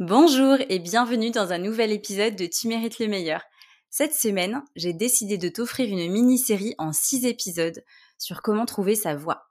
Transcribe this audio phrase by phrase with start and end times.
[0.00, 3.42] Bonjour et bienvenue dans un nouvel épisode de Tu mérites le meilleur.
[3.90, 7.82] Cette semaine, j'ai décidé de t'offrir une mini-série en 6 épisodes
[8.16, 9.48] sur comment trouver sa voix.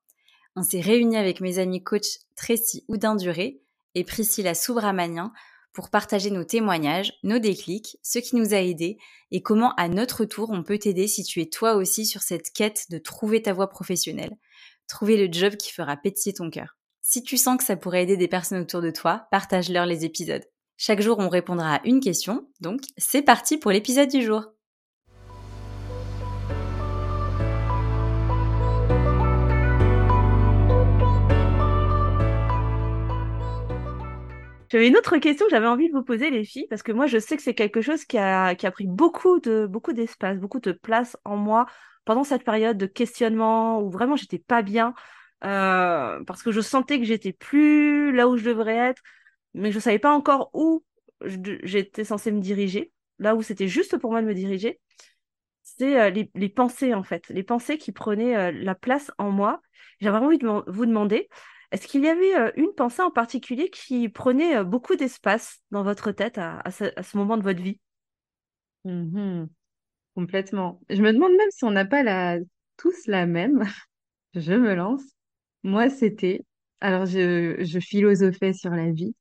[0.55, 3.59] On s'est réunis avec mes amis coach Tracy Houdin-Duré
[3.93, 5.33] et Priscilla Soubramanian
[5.73, 8.97] pour partager nos témoignages, nos déclics, ce qui nous a aidés
[9.31, 12.51] et comment à notre tour on peut t'aider si tu es toi aussi sur cette
[12.53, 14.37] quête de trouver ta voie professionnelle,
[14.87, 16.77] trouver le job qui fera pétiller ton cœur.
[17.09, 20.43] Si tu sens que ça pourrait aider des personnes autour de toi, partage-leur les épisodes.
[20.75, 24.43] Chaque jour, on répondra à une question, donc c'est parti pour l'épisode du jour.
[34.69, 37.05] J'avais une autre question que j'avais envie de vous poser, les filles, parce que moi,
[37.05, 40.73] je sais que c'est quelque chose qui a, pris beaucoup de beaucoup d'espace, beaucoup de
[40.73, 41.67] place en moi
[42.03, 44.93] pendant cette période de questionnement où vraiment j'étais pas bien.
[45.43, 49.01] Euh, parce que je sentais que j'étais plus là où je devrais être,
[49.53, 50.83] mais je savais pas encore où
[51.21, 54.79] j'étais censée me diriger, là où c'était juste pour moi de me diriger.
[55.61, 59.61] C'est euh, les, pensées en fait, les pensées qui prenaient euh, la place en moi.
[59.99, 61.29] J'avais envie de vous demander,
[61.71, 66.37] est-ce qu'il y avait une pensée en particulier qui prenait beaucoup d'espace dans votre tête
[66.37, 67.79] à, ce, moment de votre vie?
[68.85, 69.45] Mmh
[70.15, 70.81] Complètement.
[70.89, 72.37] Je me demande même si on n'a pas
[72.77, 73.63] tous la même.
[74.33, 75.16] je me lance.
[75.63, 76.41] Moi, c'était,
[76.81, 79.15] alors je, je philosophais sur la vie.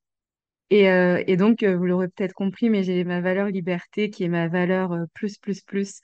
[0.71, 4.25] Et, euh, et donc, euh, vous l'aurez peut-être compris, mais j'ai ma valeur liberté qui
[4.25, 6.01] est ma valeur euh, plus, plus, plus,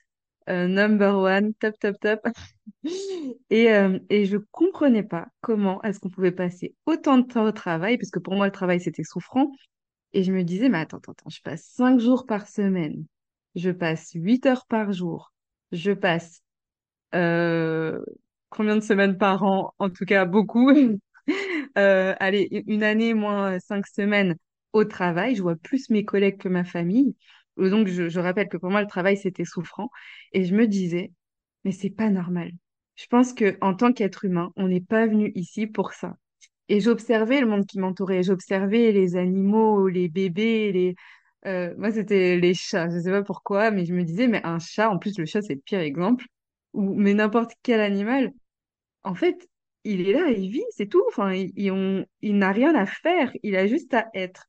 [0.47, 2.21] number one, top, top, top.
[3.49, 3.67] Et,
[4.09, 8.09] et je comprenais pas comment est-ce qu'on pouvait passer autant de temps au travail, parce
[8.11, 9.51] que pour moi, le travail, c'était souffrant.
[10.13, 13.05] Et je me disais, mais attends, attends, attends, je passe cinq jours par semaine,
[13.55, 15.33] je passe huit heures par jour,
[15.71, 16.41] je passe
[18.53, 20.71] combien de semaines par an, en tout cas beaucoup.
[21.77, 24.35] euh, allez, une année moins cinq semaines
[24.73, 27.15] au travail, je vois plus mes collègues que ma famille.
[27.59, 29.89] Euh, donc, je, rappelle que pour moi, le travail, c'était souffrant.
[30.33, 31.11] Et je me disais,
[31.63, 32.51] mais c'est pas normal.
[32.95, 36.15] Je pense que en tant qu'être humain, on n'est pas venu ici pour ça.
[36.69, 38.23] Et j'observais le monde qui m'entourait.
[38.23, 40.95] J'observais les animaux, les bébés, les...
[41.45, 42.89] Euh, moi, c'était les chats.
[42.89, 45.41] Je sais pas pourquoi, mais je me disais, mais un chat, en plus, le chat,
[45.41, 46.25] c'est le pire exemple,
[46.73, 48.31] ou mais n'importe quel animal,
[49.03, 49.47] en fait,
[49.83, 51.03] il est là, il vit, c'est tout.
[51.09, 54.47] Enfin, il, n'a rien à faire, il a juste à être.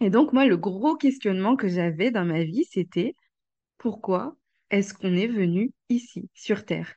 [0.00, 3.14] Et donc, moi, le gros questionnement que j'avais dans ma vie, c'était
[3.78, 4.36] pourquoi
[4.70, 6.94] est-ce qu'on est venu ici, sur Terre?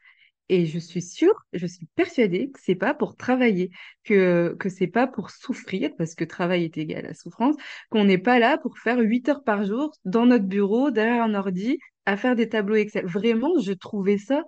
[0.47, 3.71] Et je suis sûre, je suis persuadée que c'est pas pour travailler,
[4.03, 7.55] que, que c'est pas pour souffrir, parce que travail est égal à souffrance,
[7.89, 11.33] qu'on n'est pas là pour faire 8 heures par jour dans notre bureau, derrière un
[11.33, 13.07] ordi, à faire des tableaux Excel.
[13.07, 14.43] Vraiment, je trouvais ça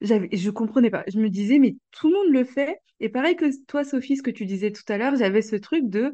[0.00, 1.04] j'avais, je comprenais pas.
[1.08, 2.78] Je me disais, mais tout le monde le fait.
[3.00, 5.88] Et pareil que toi, Sophie, ce que tu disais tout à l'heure, j'avais ce truc
[5.88, 6.12] de,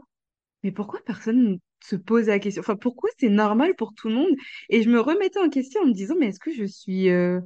[0.65, 2.61] mais pourquoi personne ne se pose la question?
[2.63, 4.37] Enfin, pourquoi c'est normal pour tout le monde?
[4.71, 7.41] Et je me remettais en question en me disant, mais est-ce que je suis, euh,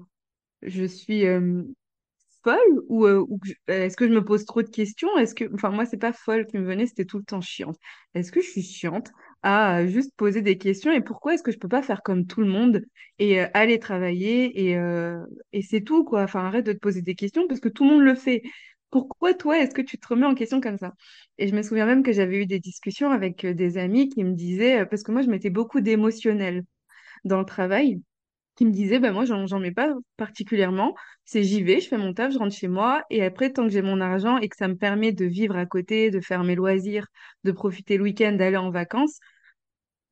[0.63, 1.25] je suis
[2.43, 5.17] folle ou, euh, ou est-ce que je me pose trop de questions?
[5.19, 7.79] Est-ce que, enfin, moi, c'est pas folle qui me venait, c'était tout le temps chiante.
[8.15, 9.11] Est-ce que je suis chiante?
[9.45, 12.41] À juste poser des questions et pourquoi est-ce que je peux pas faire comme tout
[12.41, 12.83] le monde
[13.19, 15.19] et euh, aller travailler et, euh,
[15.53, 16.23] et c'est tout, quoi.
[16.23, 18.43] Enfin, arrête de te poser des questions parce que tout le monde le fait.
[18.91, 20.95] Pourquoi toi, est-ce que tu te remets en question comme ça?
[21.39, 24.25] Et je me souviens même que j'avais eu des discussions avec euh, des amis qui
[24.25, 26.65] me disaient, parce que moi, je mettais beaucoup d'émotionnel
[27.25, 28.01] dans le travail
[28.57, 30.95] qui me disait, bah, moi, j'en mets pas particulièrement.
[31.25, 33.03] C'est j'y vais, je fais mon taf, je rentre chez moi.
[33.11, 35.67] Et après, tant que j'ai mon argent et que ça me permet de vivre à
[35.67, 37.07] côté, de faire mes loisirs,
[37.45, 39.19] de profiter le week-end, d'aller en vacances,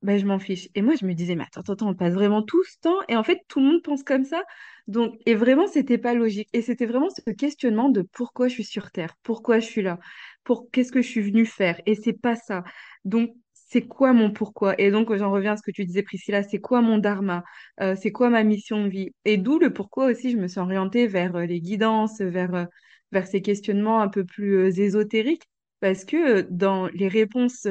[0.03, 0.69] bah, je m'en fiche.
[0.75, 2.99] Et moi, je me disais, mais attends, attends, on passe vraiment tout ce temps.
[3.07, 4.43] Et en fait, tout le monde pense comme ça.
[4.87, 6.49] Donc, et vraiment, c'était pas logique.
[6.53, 9.99] Et c'était vraiment ce questionnement de pourquoi je suis sur Terre, pourquoi je suis là,
[10.43, 11.79] pour qu'est-ce que je suis venue faire?
[11.85, 12.63] Et c'est pas ça.
[13.05, 14.75] Donc, c'est quoi mon pourquoi?
[14.79, 17.43] Et donc, j'en reviens à ce que tu disais, Priscilla, c'est quoi mon dharma?
[17.81, 19.11] Euh, c'est quoi ma mission de vie?
[19.25, 22.65] Et d'où le pourquoi aussi, je me suis orientée vers euh, les guidances, vers, euh,
[23.11, 25.43] vers ces questionnements un peu plus ésotériques.
[25.79, 27.67] Parce que dans les réponses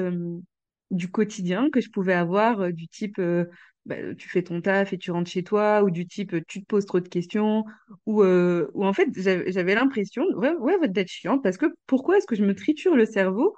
[0.93, 3.47] du quotidien que je pouvais avoir, euh, du type euh,
[3.87, 6.67] bah, tu fais ton taf et tu rentres chez toi, ou du type tu te
[6.67, 7.65] poses trop de questions,
[8.07, 12.27] ou, euh, ou en fait j'avais l'impression, ouais, ouais, d'être chiante, parce que pourquoi est-ce
[12.27, 13.57] que je me triture le cerveau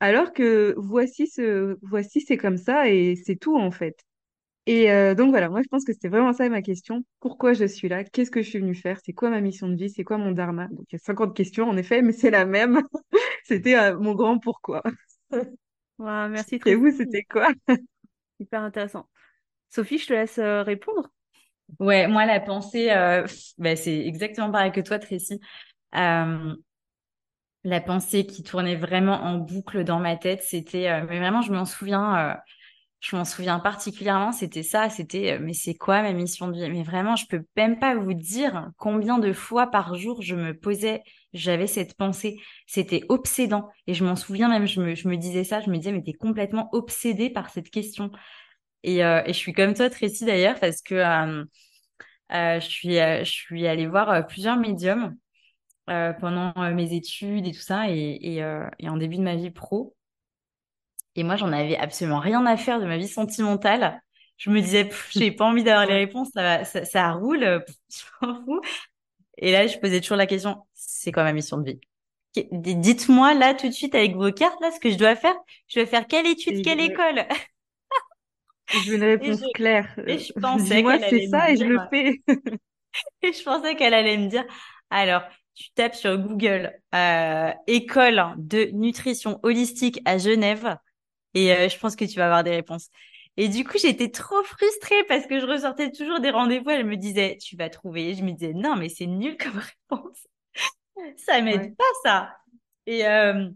[0.00, 3.96] alors que voici ce, voici c'est comme ça et c'est tout en fait.
[4.66, 7.04] Et donc voilà, moi je pense que c'était vraiment ça ma question.
[7.20, 8.04] Pourquoi je suis là?
[8.04, 8.98] Qu'est-ce que je suis venue faire?
[9.04, 9.90] C'est quoi ma mission de vie?
[9.90, 10.66] C'est quoi mon dharma?
[10.68, 12.80] Donc il y a 50 questions en effet, mais c'est la même.
[13.44, 14.82] C'était mon grand pourquoi.
[15.98, 17.48] Ouais, Merci Et vous, c'était quoi?
[18.40, 19.08] hyper intéressant.
[19.70, 21.10] Sophie, je te laisse euh, répondre.
[21.80, 23.26] Ouais, moi la pensée, euh,
[23.58, 25.40] bah, c'est exactement pareil que toi, Tracy.
[25.96, 26.56] Euh,
[27.64, 31.64] la pensée qui tournait vraiment en boucle dans ma tête, c'était, mais vraiment, je m'en
[31.64, 32.36] souviens,
[33.00, 36.70] je m'en souviens particulièrement, c'était ça, c'était euh, mais c'est quoi ma mission de vie?
[36.70, 40.58] Mais vraiment, je peux même pas vous dire combien de fois par jour je me
[40.58, 41.02] posais,
[41.32, 45.44] j'avais cette pensée, c'était obsédant et je m'en souviens même, je me, je me disais
[45.44, 48.10] ça, je me disais mais t'es complètement obsédée par cette question.
[48.82, 51.44] Et, euh, et je suis comme toi Tracy d'ailleurs parce que euh,
[52.32, 55.16] euh, je suis je suis allée voir plusieurs médiums
[55.86, 58.36] pendant mes études et tout ça et, et,
[58.80, 59.95] et en début de ma vie pro.
[61.16, 64.00] Et moi, j'en avais absolument rien à faire de ma vie sentimentale.
[64.36, 67.40] Je me disais, j'ai pas envie d'avoir les réponses, ça, ça, ça roule,
[67.90, 68.60] je m'en fous.
[69.38, 71.80] Et là, je posais toujours la question, c'est quoi ma mission de vie?
[72.52, 75.34] Dites-moi là tout de suite avec vos cartes là ce que je dois faire.
[75.68, 77.24] Je dois faire quelle étude, quelle école?
[78.68, 79.98] Je veux une réponse claire.
[80.06, 82.20] Et je pensais qu'elle c'est ça et je le fais.
[83.22, 84.44] et je pensais qu'elle allait me dire,
[84.90, 85.22] alors
[85.54, 90.76] tu tapes sur Google euh, école de nutrition holistique à Genève
[91.36, 92.88] et euh, je pense que tu vas avoir des réponses.
[93.36, 96.70] Et du coup, j'étais trop frustrée parce que je ressortais toujours des rendez-vous.
[96.70, 98.14] Elle me disait, tu vas trouver.
[98.14, 100.26] je me disais, non, mais c'est nul comme réponse.
[101.18, 102.36] ça m'aide pas, ça.
[102.86, 103.50] Et, euh,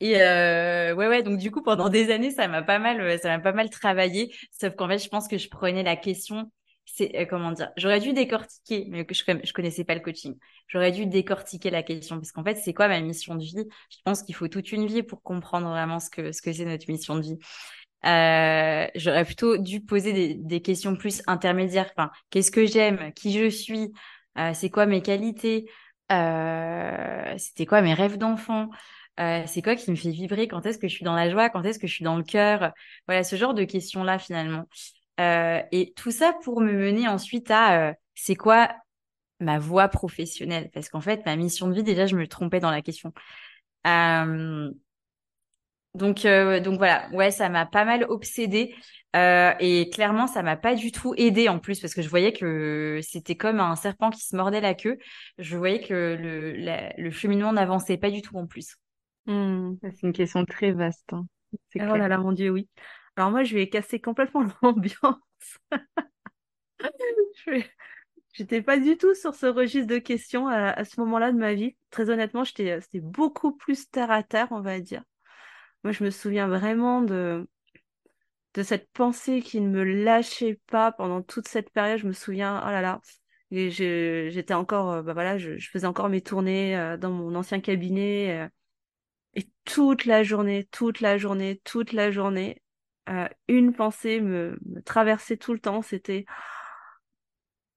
[0.00, 1.22] et euh, ouais, ouais.
[1.24, 4.32] Donc, du coup, pendant des années, ça m'a pas mal, ça m'a pas mal travaillé.
[4.52, 6.50] Sauf qu'en fait, je pense que je prenais la question
[6.86, 10.36] c'est euh, comment dire j'aurais dû décortiquer mais je je connaissais pas le coaching.
[10.68, 13.66] J'aurais dû décortiquer la question parce qu'en fait c'est quoi ma mission de vie?
[13.90, 16.64] Je pense qu'il faut toute une vie pour comprendre vraiment ce que ce que c'est
[16.64, 17.38] notre mission de vie.
[18.06, 21.90] Euh, j'aurais plutôt dû poser des, questions plus intermédiaires.
[21.96, 23.12] Enfin qu'est-ce que j'aime?
[23.14, 23.92] Qui je suis?
[24.38, 25.70] Euh, c'est quoi mes qualités?
[26.10, 28.68] C'était quoi mes rêves d'enfant?
[29.18, 30.48] C'est quoi qui me fait vibrer?
[30.48, 31.50] Quand est-ce que je suis dans la joie?
[31.50, 32.72] Quand est-ce que je suis dans le cœur?
[33.08, 34.66] Voilà ce genre de questions là finalement
[35.20, 38.74] euh, et tout ça pour me mener ensuite à euh, c'est quoi
[39.40, 40.70] ma voie professionnelle?
[40.72, 43.12] Parce qu'en fait, ma mission de vie, déjà, je me trompais dans la question.
[43.86, 44.70] Euh,
[45.94, 48.74] donc, donc voilà, ouais, ça m'a pas mal obsédée.
[49.14, 52.98] et clairement, ça m'a pas du tout aidé en plus parce que je voyais que
[53.02, 54.98] c'était comme un serpent qui se mordait la queue.
[55.38, 58.76] Je voyais que le, le cheminement n'avançait pas du tout en plus.
[59.26, 59.74] Mmh.
[59.82, 61.12] C'est une question très vaste.
[61.12, 61.26] Hein.
[61.76, 62.68] Oh là là, mon Dieu, oui.
[63.16, 65.58] Alors moi, je vais casser complètement l'ambiance.
[68.32, 71.76] J'étais pas du tout sur ce registre de questions à, ce moment-là de ma vie.
[71.90, 75.04] Très honnêtement, j'étais, c'était beaucoup plus terre à terre, on va dire.
[75.84, 77.46] Moi, je me souviens vraiment de,
[78.54, 81.98] de cette pensée qui ne me lâchait pas pendant toute cette période.
[82.00, 83.00] Je me souviens, oh là là,
[83.50, 88.42] j'étais encore, euh, bah voilà, je, faisais encore mes tournées euh, dans mon ancien cabinet.
[88.42, 88.48] Euh,
[89.34, 92.62] et toute la journée, toute la journée, toute la journée,
[93.08, 96.24] euh, une pensée me, traversait tout le temps, c'était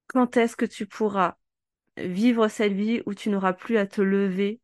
[0.08, 1.36] quand est-ce que tu pourras
[1.98, 4.62] vivre cette vie où tu n'auras plus à te lever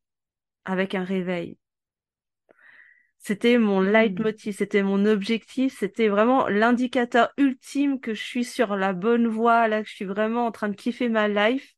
[0.66, 1.58] avec un réveil?
[3.20, 3.90] C'était mon mmh.
[3.90, 9.68] leitmotiv, c'était mon objectif, c'était vraiment l'indicateur ultime que je suis sur la bonne voie,
[9.68, 11.76] là que je suis vraiment en train de kiffer ma life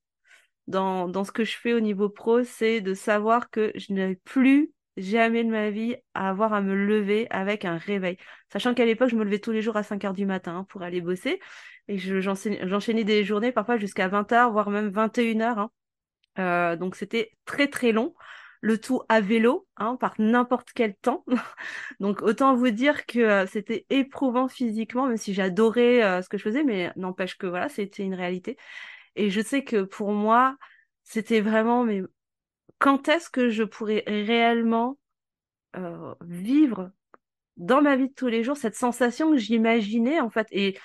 [0.67, 4.15] dans, dans ce que je fais au niveau pro, c'est de savoir que je n'ai
[4.15, 8.17] plus jamais de ma vie à avoir à me lever avec un réveil.
[8.51, 10.81] Sachant qu'à l'époque, je me levais tous les jours à 5 heures du matin pour
[10.83, 11.39] aller bosser.
[11.87, 15.59] Et j'enchaînais des journées parfois jusqu'à 20 h voire même 21 heures.
[15.59, 15.71] Hein.
[16.39, 18.13] Euh, donc c'était très très long.
[18.61, 21.23] Le tout à vélo, hein, par n'importe quel temps.
[21.99, 26.37] donc autant vous dire que euh, c'était éprouvant physiquement, même si j'adorais euh, ce que
[26.37, 28.57] je faisais, mais n'empêche que voilà, c'était une réalité.
[29.15, 30.57] Et je sais que pour moi,
[31.03, 31.85] c'était vraiment
[32.79, 34.97] quand est-ce que je pourrais réellement
[35.75, 36.91] euh, vivre
[37.57, 40.47] dans ma vie de tous les jours cette sensation que j'imaginais en fait?
[40.51, 40.77] Et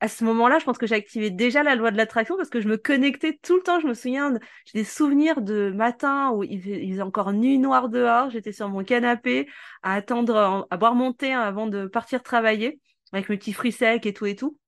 [0.00, 2.68] à ce moment-là, je pense que j'activais déjà la loi de l'attraction parce que je
[2.68, 3.80] me connectais tout le temps.
[3.80, 4.32] Je me souviens,
[4.64, 8.30] j'ai des souvenirs de matin où il faisait, encore nuit noire dehors.
[8.30, 9.46] J'étais sur mon canapé
[9.82, 12.80] à attendre, à boire mon thé avant de partir travailler
[13.12, 14.58] avec mes petits fruits secs et tout et tout.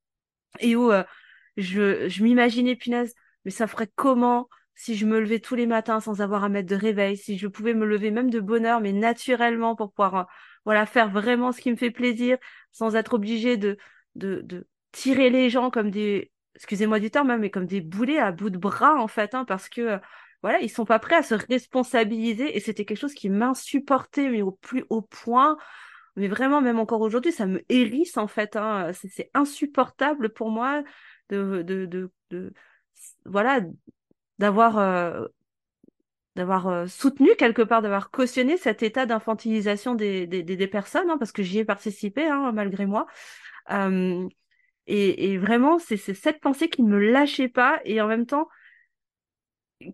[0.61, 1.03] Et où euh,
[1.57, 3.15] je, je m'imaginais, punaise,
[3.47, 6.69] mais ça ferait comment si je me levais tous les matins sans avoir à mettre
[6.69, 10.15] de réveil, si je pouvais me lever même de bonne heure, mais naturellement pour pouvoir
[10.15, 10.25] euh,
[10.65, 12.39] voilà faire vraiment ce qui me fait plaisir,
[12.73, 13.77] sans être obligé de,
[14.15, 18.33] de, tirer les gens comme des, excusez-moi du terme, hein, mais comme des boulets à
[18.33, 19.99] bout de bras en fait, hein, parce que euh,
[20.43, 24.43] voilà, ils sont pas prêts à se responsabiliser et c'était quelque chose qui m'insupportait mais
[24.43, 25.57] au plus haut point.
[26.17, 28.57] Mais vraiment, même encore aujourd'hui, ça me hérisse en fait.
[28.57, 28.91] Hein.
[28.93, 30.83] C'est insupportable pour moi
[31.31, 32.53] de, de, de, de
[33.25, 33.61] voilà
[34.43, 35.29] d'avoir euh,
[36.35, 41.31] d'avoir euh, soutenu quelque part, d'avoir cautionné cet état d'infantilisation des, des, personnes, hein, parce
[41.31, 43.07] que j'y ai participé hein, malgré moi.
[43.71, 44.29] Euh,
[44.89, 48.49] et, vraiment, c'est cette pensée qui ne me lâchait pas, et en même temps,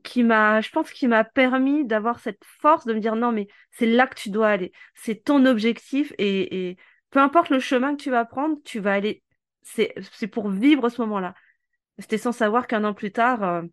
[0.02, 3.48] qui m'a, je pense, qui m'a permis d'avoir cette force de me dire non, mais
[3.70, 4.72] c'est là que tu dois aller.
[4.94, 6.78] C'est ton objectif et,
[7.10, 9.22] peu importe le chemin que tu vas prendre, tu vas aller.
[9.62, 9.92] C'est,
[10.32, 11.34] pour vivre ce moment-là.
[11.98, 13.64] C'était sans savoir qu'un an plus tard,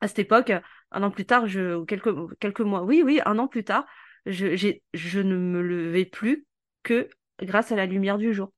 [0.00, 0.52] à cette époque,
[0.90, 3.86] un an plus tard, je, quelques, quelques mois, oui, oui, un an plus tard,
[4.26, 6.46] je, j'ai, je ne me levais plus
[6.82, 7.08] que
[7.40, 8.52] grâce à la lumière du jour.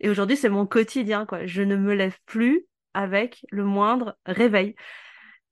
[0.00, 1.46] Et aujourd'hui, c'est mon quotidien, quoi.
[1.46, 4.74] Je ne me lève plus avec le moindre réveil.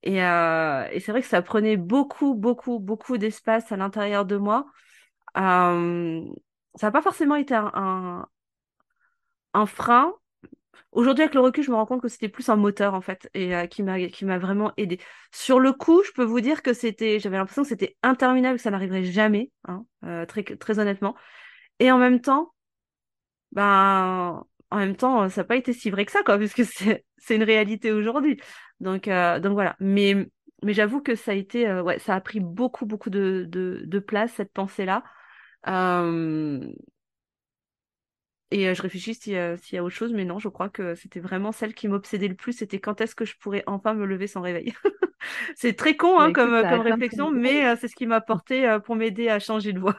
[0.03, 4.37] Et, euh, et c'est vrai que ça prenait beaucoup, beaucoup, beaucoup d'espace à l'intérieur de
[4.37, 4.67] moi.
[5.37, 6.23] Euh,
[6.75, 8.27] ça n'a pas forcément été un,
[9.53, 10.13] un, frein.
[10.91, 13.29] Aujourd'hui, avec le recul, je me rends compte que c'était plus un moteur, en fait,
[13.33, 14.99] et euh, qui m'a vraiment aidé.
[15.31, 18.63] Sur le coup, je peux vous dire que c'était, j'avais l'impression que c'était interminable, que
[18.63, 19.85] ça n'arriverait jamais, hein,
[20.27, 21.15] très, très honnêtement.
[21.79, 22.53] Et en même temps,
[23.51, 27.05] ben, en même temps, ça n'a pas été si vrai que ça, quoi, puisque c'est,
[27.29, 28.39] une réalité aujourd'hui.
[28.79, 29.75] Donc, euh, donc voilà.
[29.79, 30.27] Mais,
[30.63, 33.99] mais j'avoue que ça a été, euh, ouais, ça a pris beaucoup, beaucoup de, de,
[33.99, 35.03] place, cette pensée-là.
[35.67, 36.67] Euh,
[38.51, 40.69] et je réfléchis s'il y, a, s'il y a autre chose, mais non, je crois
[40.69, 43.93] que c'était vraiment celle qui m'obsédait le plus, c'était quand est-ce que je pourrais enfin
[43.93, 44.73] me lever sans réveil.
[45.55, 49.29] c'est très con hein, comme, comme réflexion, mais c'est ce qui m'a porté pour m'aider
[49.29, 49.97] à changer de voix.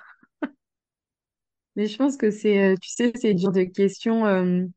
[1.75, 4.71] Mais je pense que c'est, tu sais, c'est une genre de question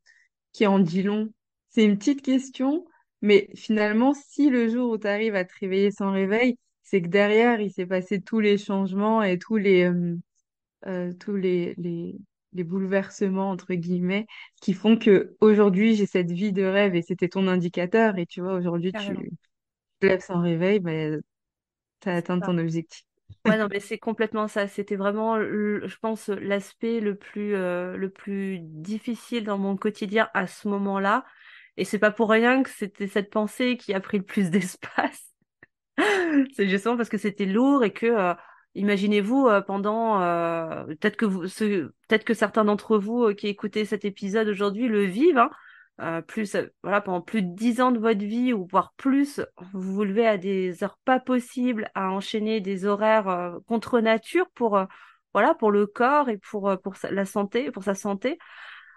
[0.54, 1.32] qui en dit long.
[1.70, 2.86] C'est une petite question,
[3.22, 7.08] mais finalement, si le jour où tu arrives à te réveiller sans réveil, c'est que
[7.08, 10.16] derrière, il s'est passé tous les changements et tous les, euh,
[10.88, 12.16] euh, tous les, les,
[12.54, 14.26] les bouleversements, entre guillemets,
[14.62, 18.18] qui font que aujourd'hui j'ai cette vie de rêve et c'était ton indicateur.
[18.18, 19.14] Et tu vois, aujourd'hui, tu
[20.00, 21.22] te lèves sans réveil, ben,
[22.02, 23.04] tu as atteint ton objectif.
[23.46, 24.68] Ouais, non, mais c'est complètement ça.
[24.68, 30.46] C'était vraiment, je pense, l'aspect le plus, euh, le plus difficile dans mon quotidien à
[30.48, 31.26] ce moment-là.
[31.78, 35.34] Et c'est pas pour rien que c'était cette pensée qui a pris le plus d'espace.
[36.56, 38.34] c'est justement parce que c'était lourd et que, euh,
[38.80, 44.06] imaginez-vous, euh, pendant, euh, peut-être que vous, peut-être que certains d'entre vous qui écoutez cet
[44.06, 45.48] épisode aujourd'hui le vivent,
[45.98, 49.42] hein, plus, voilà, pendant plus de dix ans de votre vie ou voire plus,
[49.74, 54.80] vous vous levez à des heures pas possibles, à enchaîner des horaires contre nature pour,
[55.34, 58.40] voilà, pour le corps et pour, pour la santé, pour sa santé.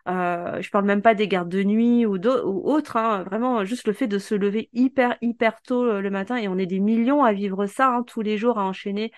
[0.09, 3.23] Euh, je parle même pas des gardes de nuit ou, ou autres, hein.
[3.23, 6.59] vraiment juste le fait de se lever hyper hyper tôt euh, le matin et on
[6.59, 9.17] est des millions à vivre ça hein, tous les jours à enchaîner, euh,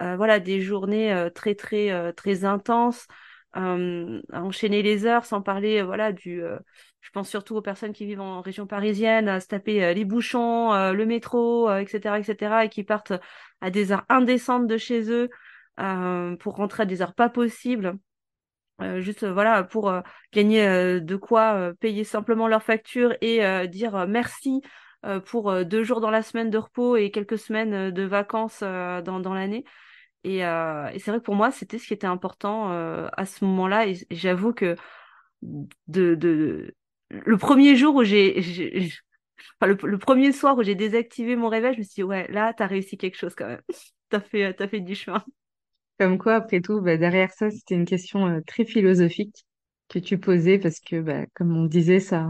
[0.00, 3.06] voilà des journées euh, très très très intenses,
[3.54, 6.42] enchaîner les heures sans parler voilà du,
[7.00, 10.72] je pense surtout aux personnes qui vivent en région parisienne, à se taper les bouchons,
[10.92, 13.12] le métro, etc etc et qui partent
[13.60, 15.28] à des heures indécentes de chez eux
[16.40, 17.98] pour rentrer à des heures pas possibles.
[18.80, 20.00] Euh, juste euh, voilà pour euh,
[20.32, 24.62] gagner de quoi payer simplement leurs factures et dire merci
[25.26, 29.34] pour deux jours dans la semaine de repos et quelques semaines de vacances dans, dans
[29.34, 29.64] l'année.
[30.24, 33.86] Et, et c'est vrai que pour moi, c'était ce qui était important à ce moment-là.
[33.86, 34.76] Et, j'avoue que
[35.42, 36.74] de, de,
[37.10, 38.38] le premier jour où j'ai,
[39.60, 42.52] enfin, le, premier soir où j'ai désactivé mon réveil, je me suis dit, ouais, là,
[42.54, 43.62] t'as réussi quelque chose quand même.
[44.10, 45.24] t'as fait, t'as fait du chemin.
[45.98, 49.44] Comme quoi, après tout, bah, derrière ça, c'était une question euh, très philosophique
[49.88, 52.28] que tu posais parce que, bah, comme on disait, ça,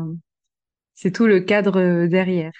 [0.94, 2.52] c'est tout le cadre euh, derrière.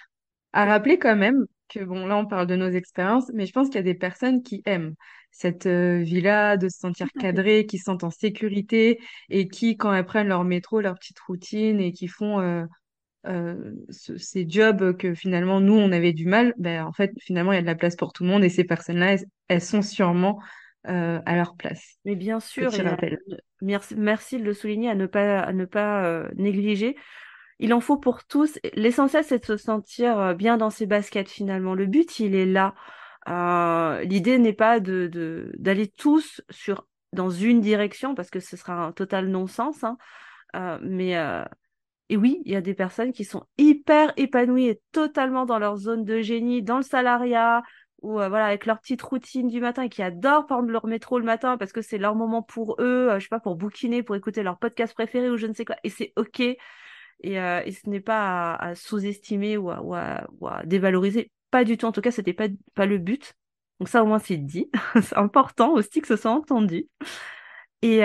[0.53, 3.69] À rappeler quand même que, bon, là, on parle de nos expériences, mais je pense
[3.69, 4.95] qu'il y a des personnes qui aiment
[5.31, 9.01] cette euh, vie-là, de se sentir cadrées, qui se sentent en sécurité
[9.31, 12.67] et qui, quand elles prennent leur métro, leur petite routine et qui font
[13.89, 17.59] ces jobs que finalement, nous, on avait du mal, ben, en fait, finalement, il y
[17.59, 19.17] a de la place pour tout le monde et ces personnes-là,
[19.49, 20.41] elles sont sûrement
[20.87, 21.97] euh, à leur place.
[22.05, 22.71] Mais bien sûr,
[23.63, 26.95] merci, merci de le souligner, à ne pas, à ne pas euh, négliger.
[27.59, 28.59] Il en faut pour tous.
[28.75, 31.75] L'essentiel, c'est de se sentir euh, bien dans ses baskets finalement.
[31.75, 32.75] Le but, il est là.
[34.05, 38.93] L'idée n'est pas de d'aller tous sur dans une direction parce que ce sera un
[38.93, 39.85] total non-sens.
[39.85, 39.97] Hein.
[40.83, 41.17] mais
[42.11, 45.77] et oui, il y a des personnes qui sont hyper épanouies et totalement dans leur
[45.77, 47.63] zone de génie, dans le salariat,
[48.05, 51.19] ou euh, voilà avec leur petite routine du matin et qui adorent prendre leur métro
[51.19, 54.03] le matin parce que c'est leur moment pour eux, euh, je sais pas pour bouquiner,
[54.03, 56.43] pour écouter leur podcast préféré ou je ne sais quoi et c'est ok
[57.25, 60.27] et, euh, et ce n'est pas à, sous-estimer ou, à,
[60.65, 61.87] dévaloriser, pas du tout.
[61.87, 63.35] En tout cas c'était pas pas le but.
[63.81, 64.71] Donc ça au moins c'est dit,
[65.03, 66.89] c'est important aussi que ce soit entendu.
[67.83, 68.01] Et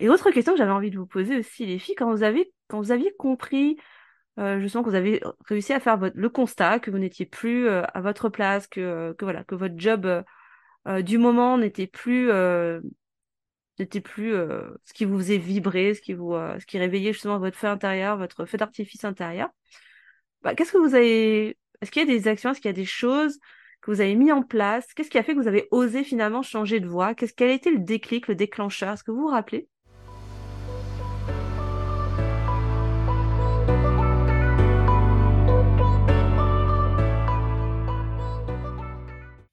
[0.00, 2.52] et autre question que j'avais envie de vous poser aussi les filles quand vous avez
[2.68, 3.78] quand vous aviez compris
[4.38, 7.66] euh, je sens que vous avez réussi à faire le constat que vous n'étiez plus
[7.66, 10.06] euh, à votre place, que, que, voilà, que votre job
[10.86, 12.30] euh, du moment n'était plus,
[13.80, 17.56] n'était plus ce qui vous faisait vibrer, ce qui, vous, ce qui réveillait justement votre
[17.56, 19.48] feu intérieur, votre feu d'artifice intérieur.
[20.42, 22.72] Bah, qu'est-ce que vous avez Est-ce qu'il y a des actions, est-ce qu'il y a
[22.72, 23.38] des choses
[23.80, 24.92] que vous avez mis en place?
[24.94, 27.14] Qu'est-ce qui a fait que vous avez osé finalement changer de voie?
[27.14, 28.94] Qu'est-ce quel a été le déclic, le déclencheur?
[28.94, 29.68] Est-ce que vous vous rappelez?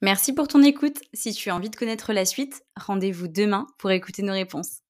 [0.05, 0.99] Merci pour ton écoute.
[1.15, 4.81] Si tu as envie de connaître la suite, rendez-vous demain pour écouter nos réponses.